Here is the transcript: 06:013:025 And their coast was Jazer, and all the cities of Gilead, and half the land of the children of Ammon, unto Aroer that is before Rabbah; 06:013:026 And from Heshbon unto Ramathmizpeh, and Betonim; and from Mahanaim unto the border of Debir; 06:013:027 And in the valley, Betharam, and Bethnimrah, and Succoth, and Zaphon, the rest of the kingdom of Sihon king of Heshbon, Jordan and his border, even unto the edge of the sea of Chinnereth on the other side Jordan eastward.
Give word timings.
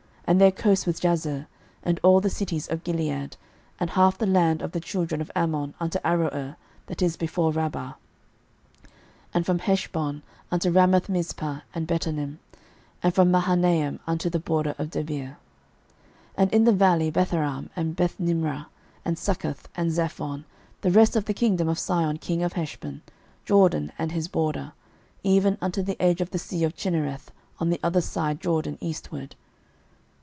06:013:025 0.27 0.37
And 0.37 0.41
their 0.45 0.63
coast 0.63 0.87
was 0.87 0.99
Jazer, 1.01 1.47
and 1.83 1.99
all 2.03 2.21
the 2.21 2.29
cities 2.29 2.65
of 2.69 2.85
Gilead, 2.85 3.35
and 3.81 3.89
half 3.89 4.17
the 4.17 4.25
land 4.25 4.61
of 4.61 4.71
the 4.71 4.79
children 4.79 5.19
of 5.19 5.29
Ammon, 5.35 5.73
unto 5.77 5.99
Aroer 6.05 6.55
that 6.85 7.01
is 7.01 7.17
before 7.17 7.51
Rabbah; 7.51 7.89
06:013:026 7.89 7.93
And 9.33 9.45
from 9.45 9.59
Heshbon 9.59 10.21
unto 10.49 10.71
Ramathmizpeh, 10.71 11.63
and 11.75 11.85
Betonim; 11.85 12.39
and 13.03 13.13
from 13.13 13.29
Mahanaim 13.29 13.99
unto 14.07 14.29
the 14.29 14.39
border 14.39 14.73
of 14.77 14.89
Debir; 14.89 15.31
06:013:027 16.37 16.37
And 16.37 16.53
in 16.53 16.63
the 16.63 16.71
valley, 16.71 17.11
Betharam, 17.11 17.69
and 17.75 17.97
Bethnimrah, 17.97 18.67
and 19.03 19.19
Succoth, 19.19 19.67
and 19.75 19.91
Zaphon, 19.91 20.45
the 20.79 20.91
rest 20.91 21.17
of 21.17 21.25
the 21.25 21.33
kingdom 21.33 21.67
of 21.67 21.77
Sihon 21.77 22.19
king 22.19 22.41
of 22.41 22.53
Heshbon, 22.53 23.01
Jordan 23.43 23.91
and 23.97 24.13
his 24.13 24.29
border, 24.29 24.71
even 25.23 25.57
unto 25.59 25.81
the 25.83 26.01
edge 26.01 26.21
of 26.21 26.31
the 26.31 26.39
sea 26.39 26.63
of 26.63 26.73
Chinnereth 26.73 27.31
on 27.59 27.69
the 27.69 27.81
other 27.83 27.99
side 27.99 28.39
Jordan 28.39 28.77
eastward. 28.79 29.35